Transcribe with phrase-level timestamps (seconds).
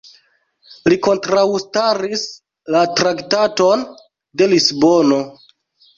[0.93, 2.25] Li kontraŭstaris
[2.77, 3.85] la Traktaton
[4.41, 5.21] de Lisbono.